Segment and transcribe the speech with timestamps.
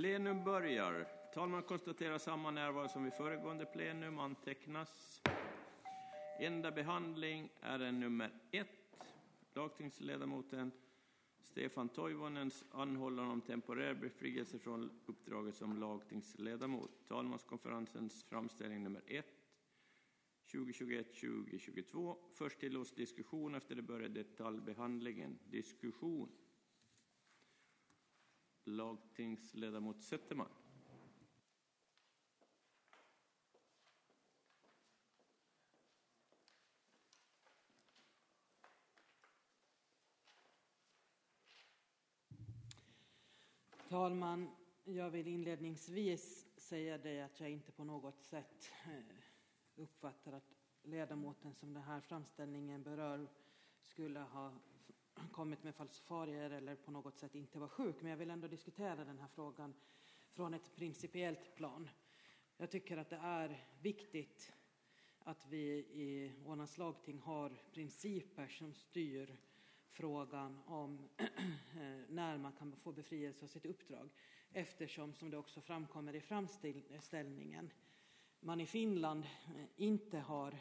[0.00, 1.06] Plenum börjar.
[1.34, 5.22] Talman konstaterar samma närvaro som vid föregående plenum antecknas.
[6.38, 8.68] Enda behandling är en nummer ett.
[9.54, 10.72] Lagtingsledamoten
[11.42, 16.90] Stefan Toivonens anhållan om temporär befrielse från uppdraget som lagtingsledamot.
[17.08, 19.46] Talmanskonferensens framställning nummer ett.
[20.52, 22.16] 2021-2022.
[22.34, 25.38] Först tillåts diskussion, efter det börjar detaljbehandlingen.
[25.50, 26.28] Diskussion.
[28.64, 30.48] Lagtingsledamot Zetterman.
[43.90, 44.50] talman!
[44.84, 49.16] Jag vill inledningsvis säga det att jag inte på något sätt eh,
[49.76, 53.28] uppfattar att ledamoten som den här framställningen berör
[53.82, 54.52] skulle ha
[55.32, 57.96] kommit med falsifarier eller på något sätt inte var sjuk.
[58.00, 59.74] Men jag vill ändå diskutera den här frågan
[60.32, 61.88] från ett principiellt plan.
[62.56, 64.52] Jag tycker att det är viktigt
[65.18, 69.36] att vi i Ålands lagting har principer som styr
[69.90, 71.26] frågan om eh,
[72.08, 74.10] när man kan få befrielse av sitt uppdrag.
[74.52, 77.72] Eftersom, som det också framkommer i framställningen,
[78.40, 80.58] man i Finland eh, inte har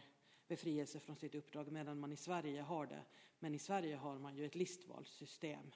[0.49, 3.03] befrielse från sitt uppdrag medan man i Sverige har det.
[3.39, 5.71] Men i Sverige har man ju ett listvalssystem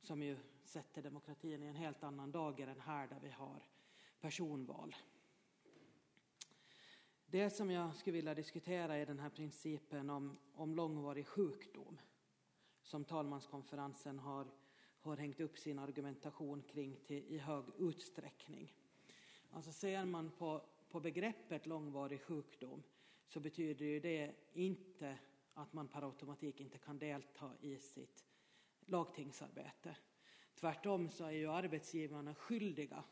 [0.00, 3.62] som ju sätter demokratin i en helt annan dager än här där vi har
[4.20, 4.96] personval.
[7.26, 11.98] Det som jag skulle vilja diskutera är den här principen om, om långvarig sjukdom
[12.82, 14.46] som talmanskonferensen har,
[15.00, 18.74] har hängt upp sin argumentation kring till, i hög utsträckning.
[19.50, 22.82] Alltså ser man på, på begreppet långvarig sjukdom
[23.26, 25.18] så betyder ju det inte
[25.54, 28.26] att man per automatik inte kan delta i sitt
[28.86, 29.96] lagtingsarbete.
[30.54, 33.04] Tvärtom så är ju arbetsgivarna skyldiga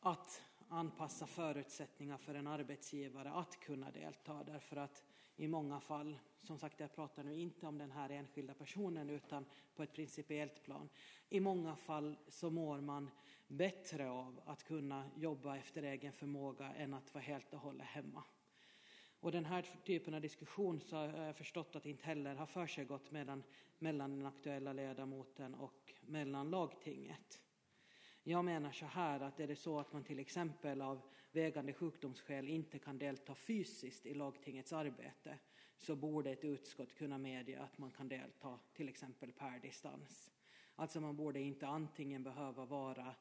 [0.00, 5.04] att anpassa förutsättningar för en arbetsgivare att kunna delta därför att
[5.36, 9.46] i många fall, som sagt jag pratar nu inte om den här enskilda personen utan
[9.74, 10.88] på ett principiellt plan,
[11.28, 13.10] i många fall så mår man
[13.46, 18.24] bättre av att kunna jobba efter egen förmåga än att vara helt och hållet hemma.
[19.20, 23.10] Och den här typen av diskussion så har jag förstått att inte heller har försiggått
[23.10, 23.42] mellan,
[23.78, 27.40] mellan den aktuella ledamoten och mellan lagtinget.
[28.22, 31.00] Jag menar så här att är det så att man till exempel av
[31.32, 35.38] vägande sjukdomsskäl inte kan delta fysiskt i lagtingets arbete
[35.76, 40.30] så borde ett utskott kunna medge att man kan delta till exempel per distans.
[40.74, 43.14] Alltså man borde inte antingen behöva vara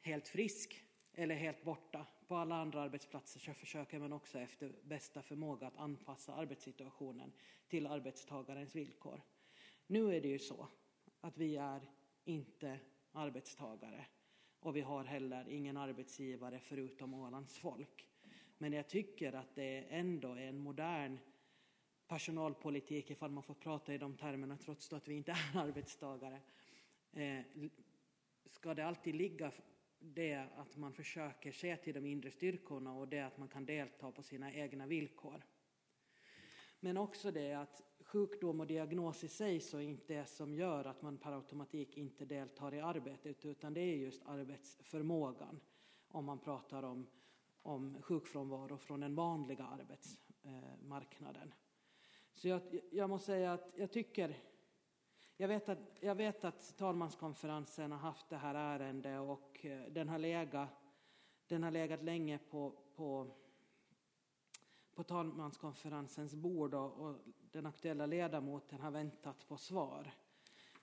[0.00, 0.84] helt frisk
[1.14, 2.06] eller helt borta.
[2.26, 7.32] På alla andra arbetsplatser så försöker man också efter bästa förmåga att anpassa arbetssituationen
[7.68, 9.20] till arbetstagarens villkor.
[9.86, 10.68] Nu är det ju så
[11.20, 11.80] att vi är
[12.24, 12.80] inte
[13.12, 14.06] arbetstagare
[14.60, 18.06] och vi har heller ingen arbetsgivare förutom Ålands folk.
[18.58, 21.18] Men jag tycker att det ändå är en modern
[22.06, 26.40] personalpolitik, ifall man får prata i de termerna trots att vi inte är arbetstagare.
[27.12, 27.40] Eh,
[28.46, 29.52] ska det alltid ligga
[30.00, 34.12] det att man försöker se till de inre styrkorna och det att man kan delta
[34.12, 35.42] på sina egna villkor.
[36.80, 41.02] Men också det att sjukdom och diagnos i sig så inte är som gör att
[41.02, 45.60] man per automatik inte deltar i arbetet utan det är just arbetsförmågan
[46.08, 47.06] om man pratar om,
[47.62, 51.54] om sjukfrånvaro från den vanliga arbetsmarknaden.
[52.34, 54.36] Så jag, jag måste säga att jag tycker
[55.40, 60.08] jag vet, att, jag vet att talmanskonferensen har haft det här ärendet och eh, den
[60.08, 60.68] har legat,
[61.46, 63.30] den har legat länge på, på,
[64.94, 67.16] på talmanskonferensens bord och, och
[67.52, 70.10] den aktuella ledamoten har väntat på svar.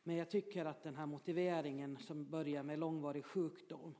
[0.03, 3.95] Men jag tycker att den här motiveringen som börjar med långvarig sjukdom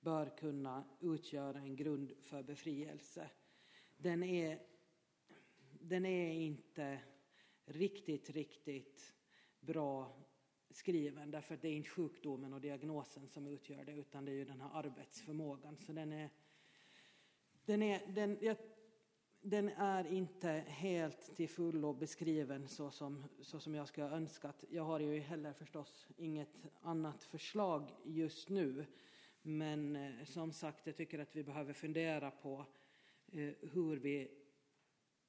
[0.00, 3.30] bör kunna utgöra en grund för befrielse.
[3.96, 4.62] Den är,
[5.80, 7.00] den är inte
[7.64, 9.15] riktigt, riktigt
[9.66, 10.12] bra
[10.70, 14.36] skriven därför att det är inte sjukdomen och diagnosen som utgör det utan det är
[14.36, 15.76] ju den här arbetsförmågan.
[15.76, 16.30] Så den är,
[17.64, 18.56] den är, den, jag,
[19.40, 24.64] den är inte helt till fullo beskriven så som, så som jag skulle ha önskat.
[24.70, 28.86] Jag har ju heller förstås inget annat förslag just nu.
[29.42, 32.66] Men eh, som sagt, jag tycker att vi behöver fundera på
[33.32, 34.30] eh, hur vi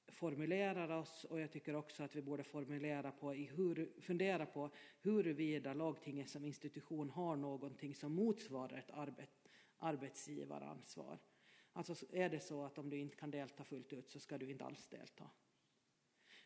[0.07, 4.69] formulerar oss och jag tycker också att vi borde formulera på i hur, fundera på
[5.01, 11.19] huruvida lagtinget som institution har någonting som motsvarar ett arbet, arbetsgivaransvar.
[11.73, 14.51] Alltså är det så att om du inte kan delta fullt ut så ska du
[14.51, 15.29] inte alls delta.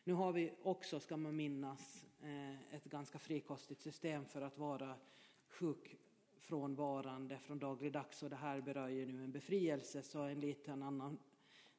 [0.04, 4.98] Nu har vi också, ska man minnas, eh, ett ganska frikostigt system för att vara
[5.46, 5.96] sjuk
[6.42, 11.18] frånvarande från dagligdags och det här berör ju nu en befrielse så en liten annan,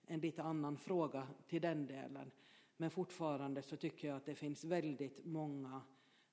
[0.07, 2.31] en lite annan fråga till den delen.
[2.77, 5.81] Men fortfarande så tycker jag att det finns väldigt många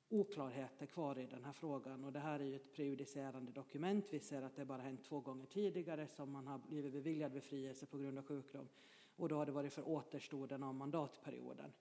[0.08, 4.06] oklarheter kvar i den här frågan och det här är ju ett prejudicerande dokument.
[4.11, 7.87] Vi ser att det bara hänt två gånger tidigare som man har blivit beviljad befrielse
[7.87, 8.69] på grund av sjukdom
[9.17, 11.73] och då har det varit för återstoden av mandatperioden.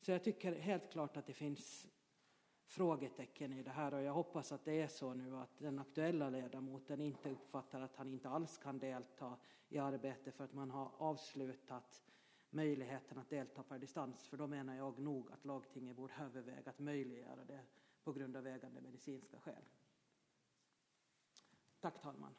[0.00, 1.86] Så jag tycker helt klart att det finns
[2.74, 6.30] frågetecken i det här och jag hoppas att det är så nu att den aktuella
[6.30, 9.36] ledamoten inte uppfattar att han inte alls kan delta
[9.68, 12.04] i arbetet för att man har avslutat
[12.50, 16.78] möjligheten att delta per distans för då menar jag nog att lagtinget borde överväga att
[16.78, 17.60] möjliggöra det
[18.04, 19.64] på grund av vägande medicinska skäl.
[21.80, 22.34] Tack talman.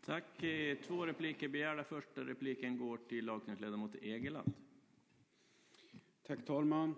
[0.00, 0.42] Tack.
[0.42, 1.84] Eh, två repliker begärda.
[1.84, 4.52] Första repliken går till lagtingsledamot Egeland.
[6.22, 6.94] Tack talman.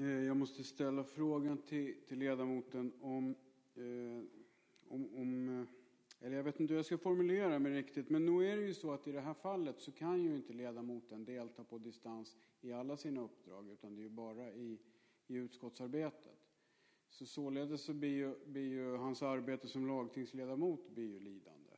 [0.00, 3.34] Eh, jag måste ställa frågan till, till ledamoten om,
[3.74, 4.24] eh,
[4.88, 8.52] om, om, eh, eller jag vet inte hur jag ska formulera mig riktigt, men nu
[8.52, 11.64] är det ju så att i det här fallet så kan ju inte ledamoten delta
[11.64, 14.78] på distans i alla sina uppdrag, utan det är ju bara i,
[15.26, 16.38] i utskottsarbetet.
[17.08, 21.70] Så således så blir ju, blir ju hans arbete som lagtingsledamot blir ju lidande.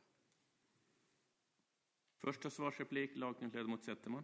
[2.17, 4.23] Första svarsreplik, lagtingsledamot Zetterman.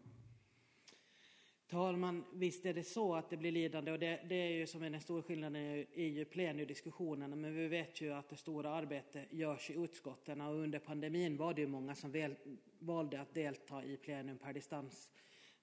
[1.70, 4.84] Talman, visst är det så att det blir lidande och det, det är ju som
[4.84, 5.62] är den stora skillnaden
[5.94, 10.56] i ju plenudiskussionerna men vi vet ju att det stora arbetet görs i utskotten och
[10.56, 12.36] under pandemin var det ju många som väl,
[12.80, 15.10] valde att delta i plenum per distans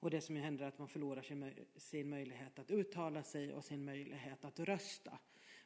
[0.00, 3.54] och det som ju händer är att man förlorar sin, sin möjlighet att uttala sig
[3.54, 5.18] och sin möjlighet att rösta.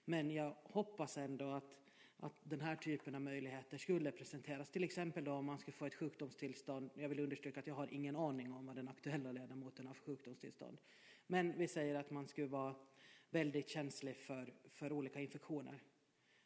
[0.04, 1.80] Men jag hoppas ändå att
[2.22, 4.70] att den här typen av möjligheter skulle presenteras.
[4.70, 6.90] Till exempel då om man skulle få ett sjukdomstillstånd.
[6.94, 10.05] Jag vill understryka att jag har ingen aning om vad den aktuella ledamoten har för
[10.05, 10.78] sjukdomstillstånd.
[11.26, 12.75] Men vi säger att man skulle vara
[13.31, 15.82] väldigt känslig för, för olika infektioner.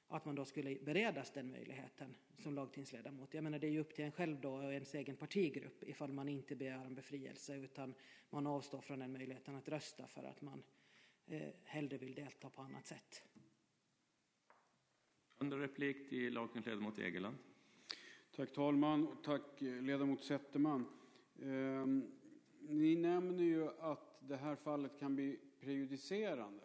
[0.08, 3.34] Att man då skulle beredas den möjligheten som lagtingsledamot.
[3.34, 6.12] Jag menar det är ju upp till en själv då och ens egen partigrupp ifall
[6.12, 7.94] man inte begär en befrielse utan
[8.30, 10.62] man avstår från den möjligheten att rösta för att man
[11.26, 13.24] eh, hellre vill delta på annat sätt.
[15.44, 17.36] Andra replik till lagtingsledamot Egeland.
[18.36, 20.86] Tack talman och tack eh, ledamot Zetterman.
[21.38, 21.86] Eh,
[22.60, 26.64] ni nämner ju att det här fallet kan bli prejudicerande.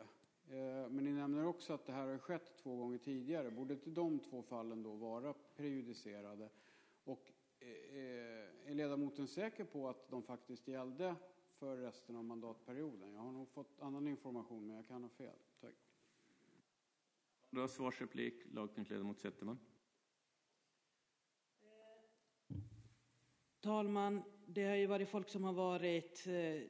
[0.50, 3.52] Eh, men ni nämner också att det här har skett två gånger tidigare.
[3.52, 6.50] Borde inte de två fallen då vara prejudicerade?
[7.04, 11.16] Och eh, eh, är ledamoten säker på att de faktiskt gällde
[11.58, 13.14] för resten av mandatperioden?
[13.14, 15.36] Jag har nog fått annan information men jag kan ha fel.
[15.62, 15.89] Tack.
[17.52, 19.60] Då svarsreplik, lagtingsledamot Zetterman.
[21.62, 22.58] Eh,
[23.62, 26.62] talman, det har ju varit folk som har varit eh,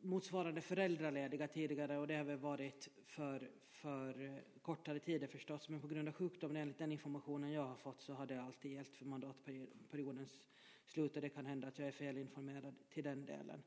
[0.00, 5.80] motsvarande föräldralediga tidigare och det har väl varit för, för eh, kortare tider förstås, men
[5.80, 8.96] på grund av sjukdom, enligt den informationen jag har fått, så har det alltid gällt
[8.96, 10.40] för mandatperiodens
[10.86, 13.62] slut och det kan hända att jag är felinformerad till den delen.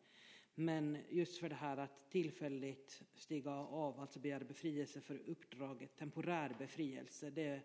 [0.59, 6.55] Men just för det här att tillfälligt stiga av, alltså begära befrielse för uppdraget, temporär
[6.59, 7.61] befrielse, det,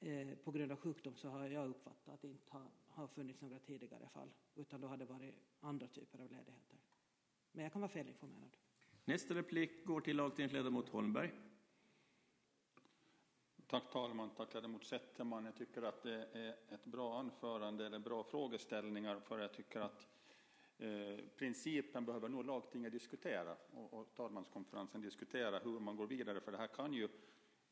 [0.00, 3.40] eh, på grund av sjukdom så har jag uppfattat att det inte har, har funnits
[3.40, 6.76] några tidigare fall, utan då har det varit andra typer av ledigheter.
[7.52, 8.56] Men jag kan vara felinformerad.
[9.04, 11.32] Nästa replik går till lagtingsledamot Holmberg.
[13.66, 15.44] Tack talman, tack ledamot Zetterman.
[15.44, 20.15] Jag tycker att det är ett bra anförande, eller bra frågeställningar, för jag tycker att
[20.78, 26.52] Eh, principen behöver nog lagtinget diskutera och, och talmanskonferensen diskutera hur man går vidare, för
[26.52, 27.08] det här kan ju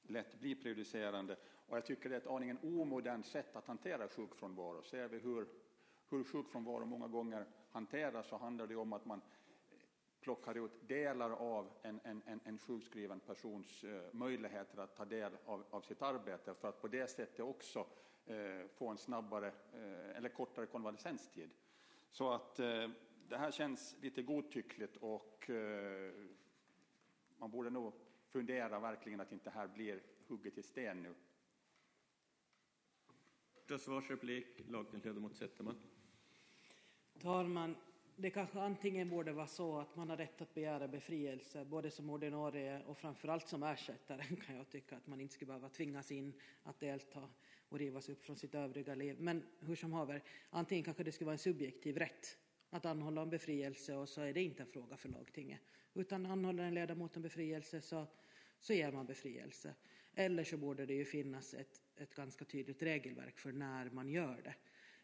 [0.02, 1.36] lätt bli prejudicerande.
[1.66, 4.82] Och jag tycker det är ett aningen omodernt sätt att hantera sjukfrånvaro.
[4.82, 5.46] Ser vi hur,
[6.08, 9.20] hur sjukfrånvaro många gånger hanteras så handlar det om att man
[10.20, 15.64] plockar ut delar av en, en, en sjukskriven persons eh, möjligheter att ta del av,
[15.70, 17.86] av, sitt arbete för att på det sättet också
[18.26, 21.50] eh, få en snabbare eh, eller kortare konvalescenstid.
[22.14, 22.88] Så att eh,
[23.28, 26.12] det här känns lite godtyckligt och eh,
[27.38, 27.92] man borde nog
[28.28, 31.14] fundera verkligen att inte här blir hugget i sten nu.
[33.78, 35.76] Svarsreplik, lagtingsledamot Zetterman.
[37.18, 37.76] Talman,
[38.16, 42.10] det kanske antingen borde vara så att man har rätt att begära befrielse, både som
[42.10, 46.40] ordinarie och framförallt som ersättare kan jag tycka att man inte skulle behöva tvingas in
[46.62, 47.28] att delta
[47.74, 49.16] och rivas upp från sitt övriga liv.
[49.18, 52.38] Men hur som haver, antingen kanske det skulle vara en subjektiv rätt
[52.70, 55.60] att anhålla om befrielse och så är det inte en fråga för lagtinget.
[55.94, 58.06] Utan anhåller en ledamot om befrielse så,
[58.58, 59.74] så ger man befrielse.
[60.14, 64.40] Eller så borde det ju finnas ett, ett ganska tydligt regelverk för när man gör
[64.44, 64.54] det.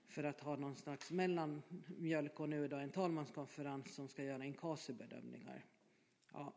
[0.07, 5.65] För att ha någon slags mellanmjölk och nu då en talmanskonferens som ska göra inkassobedömningar.
[6.33, 6.55] Ja,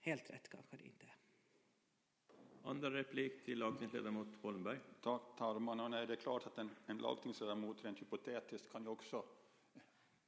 [0.00, 1.19] helt rätt kanske det inte är.
[2.64, 4.78] Andra replik till lagtingsledamot Holmberg.
[5.00, 5.80] Tack talman.
[5.80, 9.24] Och nej, det är klart att en, en lagtingsledamot rent hypotetiskt kan ju också,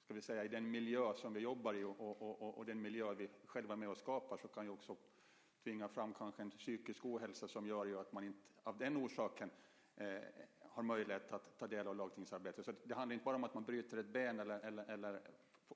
[0.04, 2.82] ska vi säga i den miljö som vi jobbar i och, och, och, och den
[2.82, 4.96] miljö vi själva är med och skapar så kan ju också
[5.62, 9.50] tvinga fram kanske en psykisk ohälsa som gör ju att man inte av den orsaken
[9.96, 10.22] eh,
[10.60, 12.64] har möjlighet att ta del av lagtingsarbetet.
[12.64, 15.20] Så det handlar inte bara om att man bryter ett ben eller, eller, eller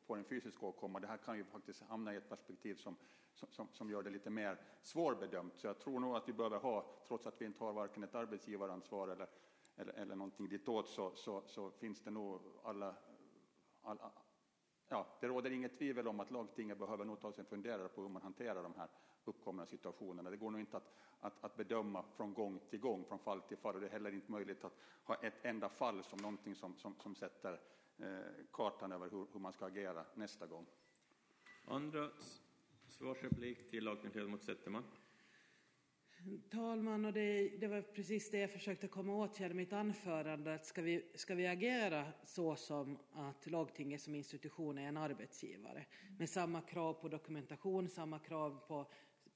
[0.07, 1.01] får en fysisk åkomma.
[1.01, 2.97] Det här kan ju faktiskt hamna i ett perspektiv som,
[3.33, 5.57] som, som gör det lite mer svårbedömt.
[5.57, 8.15] Så jag tror nog att vi behöver ha, trots att vi inte har varken ett
[8.15, 9.29] arbetsgivaransvar eller,
[9.77, 12.95] eller, eller någonting ditåt, så, så, så finns det nog alla,
[13.83, 14.13] alla
[14.89, 18.03] Ja, det råder inget tvivel om att lagtinget behöver nog ta sig en funderare på
[18.03, 18.89] hur man hanterar de här
[19.29, 20.31] uppkomna situationerna.
[20.31, 23.57] Det går nog inte att, att, att, bedöma från gång till gång, från fall till
[23.57, 23.75] fall.
[23.75, 26.95] Och det är heller inte möjligt att ha ett enda fall som någonting som, som,
[26.99, 27.61] som sätter
[27.99, 28.19] eh,
[28.53, 30.67] kartan över hur, hur, man ska agera nästa gång.
[31.65, 32.11] Andra
[32.89, 34.85] svarsreplik till lagtingsledamot Zetterman.
[36.51, 40.55] Talman, och det, det, var precis det jag försökte komma åt här i mitt anförande.
[40.55, 45.87] Att ska, vi, ska vi agera så som att lagtinget som institution är en arbetsgivare
[46.19, 48.87] med samma krav på dokumentation, samma krav på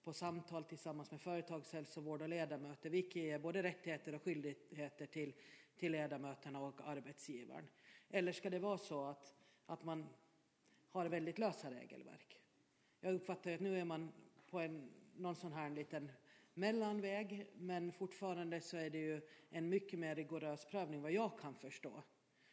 [0.05, 5.33] på samtal tillsammans med företagshälsovård och ledamöter, vilket ger både rättigheter och skyldigheter till,
[5.77, 7.69] till ledamöterna och arbetsgivaren.
[8.11, 9.35] Eller ska det vara så att,
[9.67, 10.07] att man
[10.91, 12.41] har väldigt lösa regelverk?
[13.01, 14.13] Jag uppfattar att nu är man
[14.51, 16.11] på en, någon sån här liten
[16.55, 21.55] mellanväg, men fortfarande så är det ju en mycket mer rigorös prövning vad jag kan
[21.55, 22.03] förstå.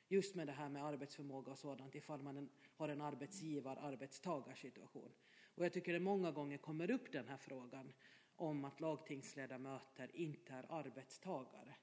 [0.08, 5.12] Just med det här med arbetsförmåga och sådant ifall man har en arbetsgivar-arbetstagarsituation.
[5.56, 7.94] Och jag tycker det många gånger kommer upp den här frågan
[8.36, 11.76] om att lagtingsledamöter inte är arbetstagare.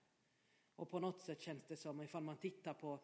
[0.77, 2.99] Och på något sätt känns det som, ifall man tittar på,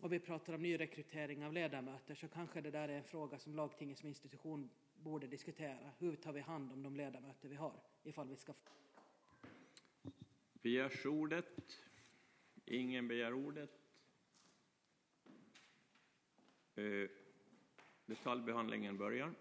[0.00, 3.54] och vi pratar om nyrekrytering av ledamöter, så kanske det där är en fråga som
[3.54, 5.90] lagtinget som institution borde diskutera.
[5.98, 8.54] Hur tar vi hand om de ledamöter vi har, ifall vi ska...
[10.52, 11.78] Begärs ordet?
[12.64, 13.70] Ingen begär ordet.
[15.24, 15.32] Eh,
[16.80, 17.08] Eh,
[18.06, 19.34] detaljbehandlingen börjar.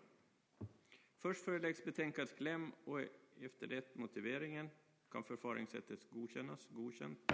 [1.17, 3.01] Först föreläggs betänkandets kläm och
[3.41, 4.69] efter det motiveringen
[5.11, 6.67] kan förfaringssättet godkännas.
[6.71, 7.31] Godkänt.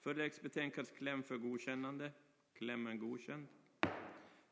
[0.00, 2.12] Föreläggs betänkandets kläm för godkännande.
[2.52, 3.46] Klämmen godkänd.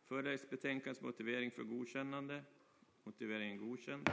[0.04, 2.44] Föreläggs betänkandets motivering för godkännande.
[3.04, 4.10] Motiveringen godkänd.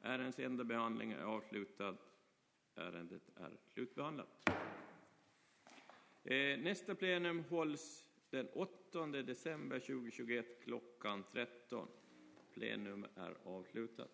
[0.00, 1.96] Ärendets enda behandling är avslutad.
[2.74, 4.48] Ärendet är slutbehandlat.
[6.24, 11.88] Eh, nästa plenum hålls den 8 december 2021 klockan 13.
[12.54, 14.10] Plenum är avslutat.